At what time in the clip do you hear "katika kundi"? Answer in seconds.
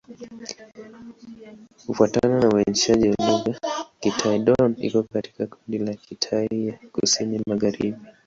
5.03-5.77